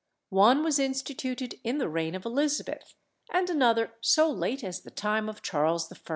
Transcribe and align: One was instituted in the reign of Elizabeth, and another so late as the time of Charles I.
One 0.31 0.63
was 0.63 0.79
instituted 0.79 1.59
in 1.63 1.77
the 1.77 1.87
reign 1.87 2.15
of 2.15 2.25
Elizabeth, 2.25 2.95
and 3.31 3.47
another 3.51 3.93
so 4.01 4.31
late 4.31 4.63
as 4.63 4.81
the 4.81 4.89
time 4.89 5.29
of 5.29 5.43
Charles 5.43 5.91
I. 5.93 5.97